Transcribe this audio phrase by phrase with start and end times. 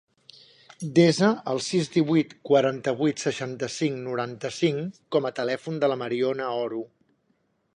[0.99, 6.81] Desa el sis, divuit, quaranta-vuit, seixanta-cinc, noranta-cinc com a telèfon de la Mariona Oro.